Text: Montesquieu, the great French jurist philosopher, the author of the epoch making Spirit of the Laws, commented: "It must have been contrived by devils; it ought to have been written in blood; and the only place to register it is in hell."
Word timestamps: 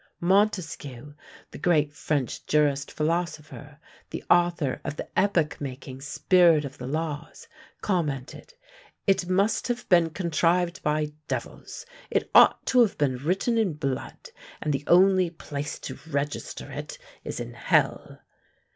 Montesquieu, 0.19 1.13
the 1.51 1.59
great 1.59 1.93
French 1.93 2.43
jurist 2.47 2.91
philosopher, 2.91 3.77
the 4.09 4.23
author 4.31 4.81
of 4.83 4.95
the 4.95 5.07
epoch 5.15 5.61
making 5.61 6.01
Spirit 6.01 6.65
of 6.65 6.79
the 6.79 6.87
Laws, 6.87 7.47
commented: 7.81 8.55
"It 9.05 9.29
must 9.29 9.67
have 9.67 9.87
been 9.89 10.09
contrived 10.09 10.81
by 10.81 11.11
devils; 11.27 11.85
it 12.09 12.31
ought 12.33 12.65
to 12.65 12.79
have 12.81 12.97
been 12.97 13.17
written 13.17 13.59
in 13.59 13.73
blood; 13.73 14.31
and 14.59 14.73
the 14.73 14.83
only 14.87 15.29
place 15.29 15.77
to 15.81 15.99
register 16.09 16.71
it 16.71 16.97
is 17.23 17.39
in 17.39 17.53
hell." 17.53 18.21